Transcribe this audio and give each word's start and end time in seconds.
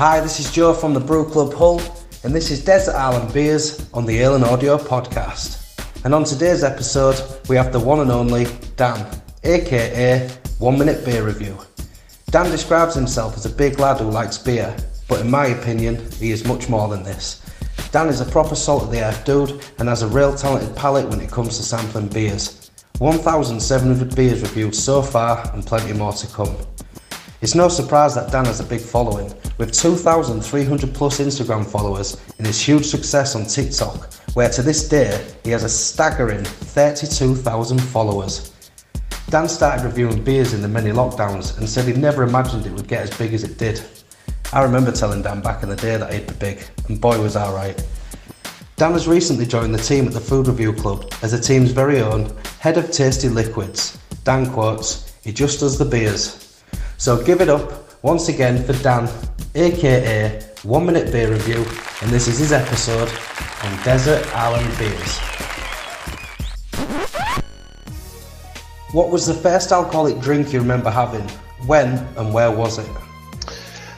Hi, 0.00 0.18
this 0.18 0.40
is 0.40 0.50
Joe 0.50 0.72
from 0.72 0.94
the 0.94 0.98
Brew 1.00 1.28
Club 1.28 1.52
Hull, 1.52 1.78
and 2.24 2.34
this 2.34 2.50
is 2.50 2.64
Desert 2.64 2.94
Island 2.94 3.34
Beers 3.34 3.86
on 3.92 4.06
the 4.06 4.16
Ale 4.20 4.34
and 4.34 4.44
Audio 4.44 4.78
podcast. 4.78 5.58
And 6.06 6.14
on 6.14 6.24
today's 6.24 6.64
episode, 6.64 7.22
we 7.50 7.56
have 7.56 7.70
the 7.70 7.80
one 7.80 8.00
and 8.00 8.10
only 8.10 8.46
Dan, 8.76 9.06
aka 9.44 10.26
One 10.58 10.78
Minute 10.78 11.04
Beer 11.04 11.22
Review. 11.22 11.54
Dan 12.30 12.50
describes 12.50 12.94
himself 12.94 13.36
as 13.36 13.44
a 13.44 13.50
big 13.50 13.78
lad 13.78 14.00
who 14.00 14.10
likes 14.10 14.38
beer, 14.38 14.74
but 15.06 15.20
in 15.20 15.30
my 15.30 15.48
opinion, 15.48 16.10
he 16.12 16.30
is 16.30 16.46
much 16.46 16.70
more 16.70 16.88
than 16.88 17.02
this. 17.02 17.42
Dan 17.92 18.08
is 18.08 18.22
a 18.22 18.24
proper 18.24 18.54
salt 18.54 18.84
of 18.84 18.90
the 18.90 19.04
earth 19.04 19.26
dude 19.26 19.62
and 19.78 19.86
has 19.86 20.00
a 20.00 20.08
real 20.08 20.34
talented 20.34 20.74
palate 20.74 21.10
when 21.10 21.20
it 21.20 21.30
comes 21.30 21.58
to 21.58 21.62
sampling 21.62 22.08
beers. 22.08 22.70
1,700 23.00 24.16
beers 24.16 24.40
reviewed 24.40 24.74
so 24.74 25.02
far 25.02 25.46
and 25.52 25.66
plenty 25.66 25.92
more 25.92 26.14
to 26.14 26.26
come. 26.28 26.56
It's 27.42 27.54
no 27.54 27.68
surprise 27.68 28.14
that 28.14 28.32
Dan 28.32 28.46
has 28.46 28.60
a 28.60 28.64
big 28.64 28.80
following, 28.80 29.32
with 29.60 29.72
2,300 29.72 30.94
plus 30.94 31.20
Instagram 31.20 31.66
followers 31.66 32.16
and 32.38 32.46
his 32.46 32.58
huge 32.58 32.86
success 32.86 33.36
on 33.36 33.44
TikTok, 33.44 34.10
where 34.32 34.48
to 34.48 34.62
this 34.62 34.88
day 34.88 35.22
he 35.44 35.50
has 35.50 35.64
a 35.64 35.68
staggering 35.68 36.42
32,000 36.42 37.78
followers. 37.78 38.54
Dan 39.28 39.46
started 39.46 39.84
reviewing 39.84 40.24
beers 40.24 40.54
in 40.54 40.62
the 40.62 40.68
many 40.68 40.92
lockdowns 40.92 41.58
and 41.58 41.68
said 41.68 41.84
he 41.84 41.92
never 41.92 42.22
imagined 42.22 42.64
it 42.64 42.72
would 42.72 42.88
get 42.88 43.02
as 43.02 43.18
big 43.18 43.34
as 43.34 43.44
it 43.44 43.58
did. 43.58 43.82
I 44.54 44.62
remember 44.62 44.92
telling 44.92 45.20
Dan 45.20 45.42
back 45.42 45.62
in 45.62 45.68
the 45.68 45.76
day 45.76 45.98
that 45.98 46.10
he'd 46.10 46.26
be 46.26 46.34
big, 46.36 46.64
and 46.88 46.98
boy 46.98 47.20
was 47.20 47.36
I 47.36 47.52
right. 47.52 47.86
Dan 48.76 48.92
has 48.92 49.06
recently 49.06 49.44
joined 49.44 49.74
the 49.74 49.78
team 49.78 50.06
at 50.06 50.14
the 50.14 50.20
Food 50.20 50.48
Review 50.48 50.72
Club 50.72 51.12
as 51.20 51.32
the 51.32 51.38
team's 51.38 51.70
very 51.70 52.00
own 52.00 52.34
head 52.60 52.78
of 52.78 52.90
tasty 52.90 53.28
liquids. 53.28 53.98
Dan 54.24 54.50
quotes, 54.50 55.12
he 55.22 55.34
just 55.34 55.60
does 55.60 55.76
the 55.76 55.84
beers. 55.84 56.62
So 56.96 57.22
give 57.22 57.42
it 57.42 57.50
up 57.50 57.90
once 58.02 58.30
again 58.30 58.64
for 58.64 58.72
Dan, 58.82 59.06
aka 59.54 60.40
One 60.62 60.86
Minute 60.86 61.10
Beer 61.12 61.30
Review, 61.30 61.64
and 62.02 62.10
this 62.10 62.28
is 62.28 62.38
his 62.38 62.52
episode 62.52 63.08
on 63.64 63.84
Desert 63.84 64.26
Island 64.34 64.76
Beers. 64.78 65.18
What 68.92 69.10
was 69.10 69.26
the 69.26 69.34
first 69.34 69.70
alcoholic 69.72 70.18
drink 70.20 70.52
you 70.52 70.60
remember 70.60 70.90
having? 70.90 71.26
When 71.66 71.88
and 72.16 72.32
where 72.34 72.50
was 72.50 72.78
it? 72.78 72.88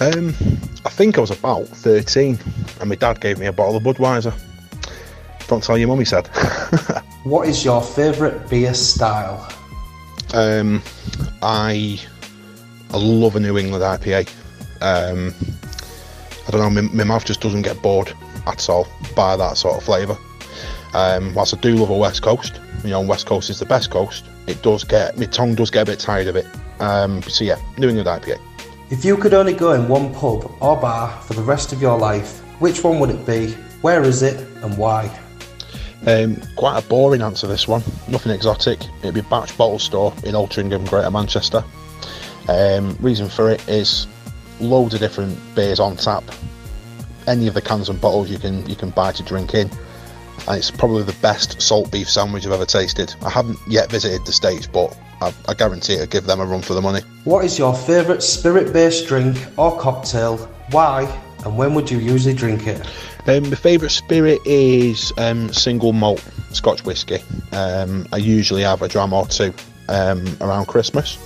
Um, 0.00 0.34
I 0.84 0.90
think 0.90 1.16
I 1.16 1.20
was 1.20 1.30
about 1.30 1.66
13, 1.68 2.38
and 2.80 2.88
my 2.88 2.94
dad 2.96 3.20
gave 3.20 3.38
me 3.38 3.46
a 3.46 3.52
bottle 3.52 3.76
of 3.76 3.82
Budweiser. 3.82 4.34
Don't 5.46 5.62
tell 5.62 5.78
your 5.78 5.88
mum, 5.88 5.98
he 5.98 6.04
said. 6.04 6.26
What 7.24 7.48
is 7.48 7.64
your 7.64 7.80
favourite 7.80 8.48
beer 8.50 8.74
style? 8.74 9.48
um, 10.34 10.82
I 11.42 11.98
I 12.90 12.96
love 12.98 13.36
a 13.36 13.40
New 13.40 13.56
England 13.56 13.82
IPA. 13.82 14.30
Um, 14.84 15.34
I 16.46 16.50
don't 16.50 16.60
know, 16.60 16.82
my, 16.82 16.88
my 16.92 17.04
mouth 17.04 17.24
just 17.24 17.40
doesn't 17.40 17.62
get 17.62 17.80
bored 17.80 18.12
at 18.46 18.68
all 18.68 18.86
by 19.16 19.34
that 19.34 19.56
sort 19.56 19.78
of 19.78 19.82
flavour. 19.82 20.18
Um, 20.92 21.34
whilst 21.34 21.54
I 21.56 21.60
do 21.60 21.74
love 21.74 21.88
a 21.88 21.96
West 21.96 22.22
Coast, 22.22 22.60
you 22.84 22.90
know, 22.90 23.00
West 23.00 23.26
Coast 23.26 23.48
is 23.48 23.58
the 23.58 23.64
best 23.64 23.90
coast. 23.90 24.26
It 24.46 24.62
does 24.62 24.84
get 24.84 25.16
my 25.16 25.24
tongue 25.24 25.54
does 25.54 25.70
get 25.70 25.88
a 25.88 25.92
bit 25.92 26.00
tired 26.00 26.26
of 26.26 26.36
it. 26.36 26.46
Um, 26.80 27.22
so 27.22 27.44
yeah, 27.44 27.58
New 27.78 27.88
England 27.88 28.08
IPA. 28.08 28.38
If 28.90 29.06
you 29.06 29.16
could 29.16 29.32
only 29.32 29.54
go 29.54 29.72
in 29.72 29.88
one 29.88 30.12
pub 30.12 30.52
or 30.60 30.76
bar 30.76 31.18
for 31.22 31.32
the 31.32 31.42
rest 31.42 31.72
of 31.72 31.80
your 31.80 31.98
life, 31.98 32.40
which 32.60 32.84
one 32.84 33.00
would 33.00 33.10
it 33.10 33.26
be? 33.26 33.52
Where 33.80 34.02
is 34.02 34.22
it 34.22 34.38
and 34.62 34.76
why? 34.76 35.10
Um, 36.06 36.36
quite 36.56 36.78
a 36.78 36.86
boring 36.86 37.22
answer 37.22 37.46
this 37.46 37.66
one. 37.66 37.82
Nothing 38.06 38.32
exotic. 38.32 38.80
It'd 39.00 39.14
be 39.14 39.22
Batch 39.22 39.56
Bottle 39.56 39.78
Store 39.78 40.12
in 40.24 40.34
Altrincham, 40.34 40.86
Greater 40.88 41.10
Manchester. 41.10 41.64
Um, 42.48 42.96
reason 43.00 43.30
for 43.30 43.50
it 43.50 43.66
is 43.66 44.06
loads 44.60 44.94
of 44.94 45.00
different 45.00 45.38
beers 45.54 45.80
on 45.80 45.96
tap. 45.96 46.24
Any 47.26 47.46
of 47.46 47.54
the 47.54 47.62
cans 47.62 47.88
and 47.88 48.00
bottles 48.00 48.30
you 48.30 48.38
can 48.38 48.66
you 48.68 48.76
can 48.76 48.90
buy 48.90 49.12
to 49.12 49.22
drink 49.22 49.54
in, 49.54 49.70
and 50.46 50.58
it's 50.58 50.70
probably 50.70 51.02
the 51.02 51.16
best 51.20 51.60
salt 51.60 51.90
beef 51.90 52.08
sandwich 52.08 52.46
I've 52.46 52.52
ever 52.52 52.66
tasted. 52.66 53.14
I 53.22 53.30
haven't 53.30 53.58
yet 53.68 53.90
visited 53.90 54.26
the 54.26 54.32
states, 54.32 54.66
but 54.66 54.96
I, 55.20 55.32
I 55.48 55.54
guarantee 55.54 55.94
it'll 55.94 56.06
give 56.06 56.24
them 56.24 56.40
a 56.40 56.44
run 56.44 56.62
for 56.62 56.74
the 56.74 56.82
money. 56.82 57.00
What 57.24 57.44
is 57.44 57.58
your 57.58 57.74
favourite 57.74 58.22
spirit 58.22 58.72
based 58.72 59.06
drink 59.06 59.38
or 59.56 59.78
cocktail? 59.78 60.36
Why 60.70 61.04
and 61.44 61.56
when 61.56 61.74
would 61.74 61.90
you 61.90 61.98
usually 61.98 62.34
drink 62.34 62.66
it? 62.66 62.86
Um, 63.26 63.48
my 63.48 63.56
favourite 63.56 63.92
spirit 63.92 64.38
is 64.44 65.12
um, 65.16 65.50
single 65.52 65.94
malt 65.94 66.22
Scotch 66.52 66.84
whisky. 66.84 67.18
Um, 67.52 68.06
I 68.12 68.18
usually 68.18 68.62
have 68.62 68.82
a 68.82 68.88
dram 68.88 69.12
or 69.12 69.26
two 69.26 69.52
um, 69.88 70.24
around 70.40 70.66
Christmas. 70.66 71.18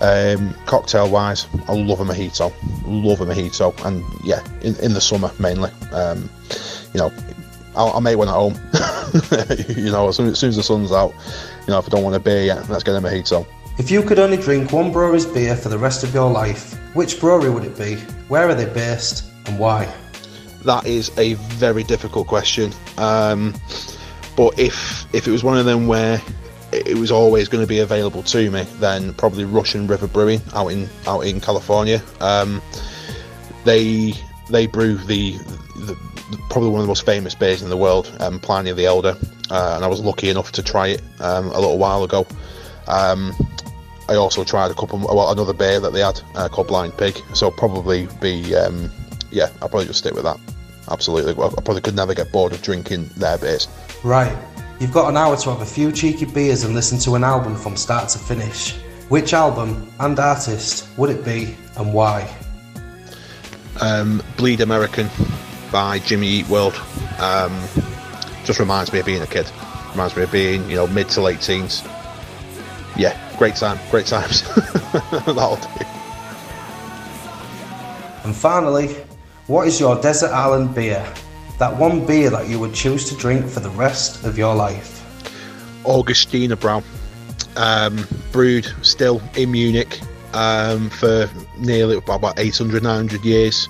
Um, 0.00 0.54
cocktail 0.64 1.10
wise, 1.10 1.46
I 1.68 1.74
love 1.74 2.00
a 2.00 2.04
mojito. 2.04 2.52
Love 2.86 3.20
a 3.20 3.26
mojito, 3.26 3.74
and 3.84 4.02
yeah, 4.24 4.42
in, 4.62 4.74
in 4.76 4.94
the 4.94 5.00
summer 5.00 5.30
mainly. 5.38 5.70
Um, 5.92 6.30
you 6.94 6.98
know, 7.00 7.12
I'll, 7.76 7.88
I'll 7.88 8.00
make 8.00 8.16
one 8.16 8.28
at 8.28 8.34
home. 8.34 8.54
you 9.76 9.90
know, 9.90 10.08
as 10.08 10.16
soon, 10.16 10.28
as 10.28 10.38
soon 10.38 10.48
as 10.48 10.56
the 10.56 10.62
sun's 10.62 10.92
out, 10.92 11.14
you 11.66 11.68
know, 11.68 11.78
if 11.78 11.86
I 11.86 11.88
don't 11.88 12.02
want 12.02 12.16
a 12.16 12.20
beer 12.20 12.44
yet, 12.44 12.68
let's 12.68 12.82
get 12.82 12.94
a 12.94 13.00
mojito. 13.00 13.46
If 13.78 13.90
you 13.90 14.02
could 14.02 14.18
only 14.18 14.36
drink 14.36 14.72
one 14.72 14.92
brewery's 14.92 15.26
beer 15.26 15.56
for 15.56 15.68
the 15.68 15.78
rest 15.78 16.04
of 16.04 16.12
your 16.12 16.30
life, 16.30 16.74
which 16.94 17.20
brewery 17.20 17.50
would 17.50 17.64
it 17.64 17.78
be? 17.78 17.96
Where 18.28 18.48
are 18.48 18.54
they 18.54 18.66
based 18.66 19.24
and 19.46 19.58
why? 19.58 19.92
That 20.64 20.86
is 20.86 21.10
a 21.18 21.34
very 21.34 21.82
difficult 21.82 22.26
question. 22.26 22.72
Um, 22.98 23.54
but 24.36 24.58
if 24.58 25.06
if 25.14 25.26
it 25.26 25.30
was 25.30 25.42
one 25.42 25.56
of 25.56 25.64
them 25.64 25.86
where 25.86 26.20
it 26.86 26.96
was 26.96 27.10
always 27.10 27.48
going 27.48 27.62
to 27.62 27.68
be 27.68 27.80
available 27.80 28.22
to 28.24 28.50
me, 28.50 28.62
then 28.78 29.14
probably 29.14 29.44
Russian 29.44 29.86
River 29.86 30.06
Brewing 30.06 30.40
out 30.54 30.68
in 30.68 30.88
out 31.06 31.20
in 31.20 31.40
California. 31.40 32.02
Um, 32.20 32.62
they 33.64 34.14
they 34.50 34.66
brew 34.66 34.96
the, 34.96 35.32
the, 35.76 35.96
probably 36.48 36.70
one 36.70 36.80
of 36.80 36.86
the 36.86 36.90
most 36.90 37.06
famous 37.06 37.34
beers 37.34 37.62
in 37.62 37.70
the 37.70 37.76
world, 37.76 38.14
um, 38.20 38.40
Pliny 38.40 38.72
the 38.72 38.86
Elder, 38.86 39.16
uh, 39.50 39.72
and 39.76 39.84
I 39.84 39.88
was 39.88 40.00
lucky 40.00 40.28
enough 40.28 40.52
to 40.52 40.62
try 40.62 40.88
it 40.88 41.02
um, 41.20 41.46
a 41.46 41.60
little 41.60 41.78
while 41.78 42.02
ago. 42.02 42.26
Um, 42.88 43.32
I 44.08 44.16
also 44.16 44.42
tried 44.42 44.72
a 44.72 44.74
couple, 44.74 44.98
well, 44.98 45.30
another 45.30 45.52
beer 45.52 45.78
that 45.78 45.92
they 45.92 46.00
had 46.00 46.20
uh, 46.34 46.48
called 46.48 46.66
Blind 46.66 46.96
Pig, 46.98 47.20
so 47.32 47.50
probably 47.50 48.08
be 48.20 48.54
um, 48.56 48.90
yeah, 49.30 49.50
I'll 49.62 49.68
probably 49.68 49.86
just 49.86 50.00
stick 50.00 50.14
with 50.14 50.24
that. 50.24 50.38
Absolutely, 50.90 51.32
I 51.32 51.48
probably 51.48 51.80
could 51.80 51.94
never 51.94 52.14
get 52.14 52.32
bored 52.32 52.52
of 52.52 52.62
drinking 52.62 53.08
their 53.16 53.38
beers. 53.38 53.68
Right, 54.02 54.36
you've 54.80 54.92
got 54.92 55.08
an 55.10 55.16
hour 55.16 55.36
to 55.36 55.50
have 55.50 55.60
a 55.60 55.66
few 55.66 55.92
cheeky 55.92 56.24
beers 56.24 56.64
and 56.64 56.74
listen 56.74 56.98
to 56.98 57.14
an 57.14 57.22
album 57.22 57.54
from 57.54 57.76
start 57.76 58.08
to 58.08 58.18
finish. 58.18 58.76
Which 59.08 59.34
album 59.34 59.92
and 60.00 60.18
artist 60.18 60.88
would 60.96 61.10
it 61.10 61.24
be 61.24 61.54
and 61.76 61.92
why? 61.92 62.28
Um, 63.80 64.22
Bleed 64.36 64.60
American 64.60 65.08
by 65.70 65.98
Jimmy 66.00 66.28
Eat 66.28 66.48
World. 66.48 66.74
Um, 67.18 67.60
just 68.44 68.58
reminds 68.58 68.92
me 68.92 69.00
of 69.00 69.06
being 69.06 69.22
a 69.22 69.26
kid. 69.26 69.50
Reminds 69.90 70.16
me 70.16 70.22
of 70.22 70.32
being, 70.32 70.68
you 70.68 70.76
know, 70.76 70.86
mid 70.86 71.08
to 71.10 71.20
late 71.20 71.40
teens. 71.40 71.82
Yeah, 72.96 73.18
great 73.38 73.56
time, 73.56 73.78
great 73.90 74.06
times. 74.06 74.42
That'll 75.10 75.56
do. 75.56 75.68
And 78.24 78.34
finally, 78.34 78.88
what 79.46 79.66
is 79.66 79.80
your 79.80 80.00
desert 80.00 80.30
island 80.30 80.74
beer? 80.74 81.06
That 81.60 81.76
one 81.76 82.06
beer 82.06 82.30
that 82.30 82.48
you 82.48 82.58
would 82.58 82.72
choose 82.72 83.06
to 83.10 83.14
drink 83.14 83.46
for 83.46 83.60
the 83.60 83.68
rest 83.68 84.24
of 84.24 84.38
your 84.38 84.54
life. 84.54 85.04
Augustiner 85.84 86.56
Bräu, 86.56 86.82
um, 87.58 88.06
brewed 88.32 88.66
still 88.80 89.20
in 89.36 89.52
Munich 89.52 90.00
um, 90.32 90.88
for 90.88 91.28
nearly 91.58 91.98
about 91.98 92.38
800, 92.38 92.82
900 92.82 93.22
years. 93.26 93.68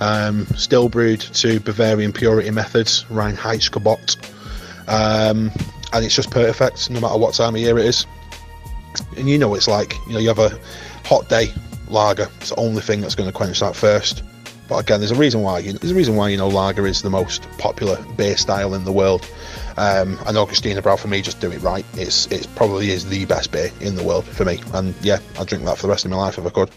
Um, 0.00 0.46
still 0.56 0.88
brewed 0.88 1.20
to 1.20 1.60
Bavarian 1.60 2.14
purity 2.14 2.50
methods, 2.50 3.04
Reinheitsgebot. 3.10 4.16
Um, 4.88 5.50
and 5.92 6.04
it's 6.06 6.14
just 6.14 6.30
perfect 6.30 6.88
no 6.88 6.98
matter 6.98 7.18
what 7.18 7.34
time 7.34 7.54
of 7.54 7.60
year 7.60 7.78
it 7.78 7.84
is. 7.84 8.06
And 9.18 9.28
you 9.28 9.36
know 9.36 9.54
it's 9.54 9.68
like, 9.68 9.94
you 10.06 10.14
know, 10.14 10.18
you 10.18 10.28
have 10.28 10.38
a 10.38 10.58
hot 11.04 11.28
day 11.28 11.52
lager, 11.88 12.30
it's 12.40 12.48
the 12.48 12.56
only 12.56 12.80
thing 12.80 13.02
that's 13.02 13.14
going 13.14 13.28
to 13.28 13.36
quench 13.36 13.60
that 13.60 13.76
first. 13.76 14.22
But 14.68 14.80
again, 14.80 15.00
there's 15.00 15.10
a 15.10 15.16
reason 15.16 15.40
why. 15.40 15.60
You, 15.60 15.72
there's 15.72 15.92
a 15.92 15.94
reason 15.94 16.14
why 16.14 16.28
you 16.28 16.36
know 16.36 16.48
lager 16.48 16.86
is 16.86 17.00
the 17.00 17.10
most 17.10 17.42
popular 17.58 18.00
beer 18.16 18.36
style 18.36 18.74
in 18.74 18.84
the 18.84 18.92
world. 18.92 19.28
Um, 19.78 20.18
and 20.26 20.36
Augustiner 20.36 20.82
Bräu 20.82 20.98
for 20.98 21.08
me 21.08 21.22
just 21.22 21.40
do 21.40 21.50
it 21.50 21.62
right. 21.62 21.86
It's 21.94 22.26
it 22.26 22.46
probably 22.54 22.90
is 22.90 23.08
the 23.08 23.24
best 23.24 23.50
beer 23.50 23.70
in 23.80 23.94
the 23.94 24.04
world 24.04 24.24
for 24.24 24.44
me. 24.44 24.60
And 24.74 24.94
yeah, 25.02 25.18
I'll 25.36 25.46
drink 25.46 25.64
that 25.64 25.76
for 25.76 25.82
the 25.82 25.88
rest 25.88 26.04
of 26.04 26.10
my 26.10 26.18
life 26.18 26.36
if 26.36 26.46
I 26.46 26.50
could. 26.50 26.70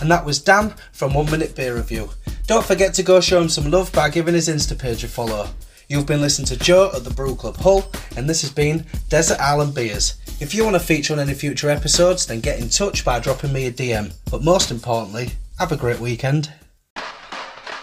And 0.00 0.10
that 0.10 0.24
was 0.24 0.40
Dan 0.40 0.74
from 0.92 1.14
One 1.14 1.30
Minute 1.30 1.54
Beer 1.54 1.76
Review. 1.76 2.10
Don't 2.46 2.64
forget 2.64 2.94
to 2.94 3.02
go 3.02 3.20
show 3.20 3.40
him 3.40 3.48
some 3.48 3.70
love 3.70 3.92
by 3.92 4.10
giving 4.10 4.34
his 4.34 4.48
Insta 4.48 4.78
page 4.78 5.04
a 5.04 5.08
follow. 5.08 5.48
You've 5.88 6.06
been 6.06 6.20
listening 6.20 6.46
to 6.46 6.56
Joe 6.56 6.90
at 6.94 7.04
the 7.04 7.10
Brew 7.10 7.34
Club 7.34 7.56
Hull, 7.56 7.90
and 8.16 8.28
this 8.28 8.42
has 8.42 8.50
been 8.50 8.86
Desert 9.08 9.38
Island 9.40 9.74
Beers. 9.74 10.14
If 10.40 10.54
you 10.54 10.64
want 10.64 10.74
to 10.74 10.80
feature 10.80 11.12
on 11.12 11.20
any 11.20 11.34
future 11.34 11.70
episodes, 11.70 12.26
then 12.26 12.40
get 12.40 12.60
in 12.60 12.68
touch 12.68 13.04
by 13.04 13.20
dropping 13.20 13.52
me 13.52 13.66
a 13.66 13.72
DM. 13.72 14.12
But 14.30 14.42
most 14.42 14.70
importantly, 14.70 15.30
have 15.62 15.70
a 15.70 15.76
great 15.76 16.00
weekend. 16.00 16.52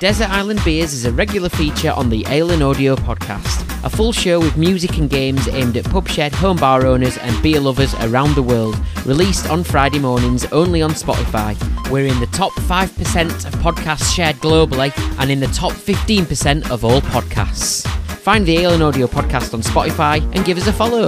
Desert 0.02 0.30
Island 0.30 0.60
Beers 0.66 0.92
is 0.92 1.06
a 1.06 1.14
regular 1.14 1.48
feature 1.48 1.92
on 1.92 2.10
the 2.10 2.26
Ale 2.28 2.52
and 2.52 2.62
Audio 2.62 2.98
podcast, 2.98 3.86
a 3.86 3.90
full 3.90 4.12
show 4.12 4.38
with 4.38 4.58
music 4.58 4.98
and 4.98 5.10
games 5.10 5.48
aimed 5.48 5.78
at 5.78 5.86
pub 5.86 6.06
shed, 6.10 6.34
home 6.34 6.58
bar 6.58 6.86
owners, 6.86 7.18
and 7.20 7.42
beer 7.42 7.62
lovers 7.62 7.94
around 8.02 8.36
the 8.36 8.44
world, 8.44 8.78
released 9.06 9.50
on 9.50 9.64
Friday 9.64 9.98
mornings 9.98 10.44
only 10.52 10.82
on 10.82 10.90
Spotify. 10.90 11.56
We're 11.90 12.08
in 12.08 12.20
the 12.20 12.28
top 12.28 12.52
5% 12.52 13.46
of 13.46 13.54
podcasts 13.62 14.14
shared 14.14 14.36
globally 14.38 14.92
and 15.18 15.32
in 15.32 15.40
the 15.40 15.48
top 15.48 15.72
15% 15.72 16.70
of 16.70 16.84
all 16.84 17.00
podcasts. 17.00 17.88
Find 18.18 18.46
the 18.46 18.58
Ale 18.58 18.74
and 18.74 18.84
Audio 18.84 19.08
podcast 19.08 19.54
on 19.54 19.62
Spotify 19.62 20.20
and 20.36 20.44
give 20.44 20.58
us 20.58 20.68
a 20.68 20.74
follow. 20.74 21.08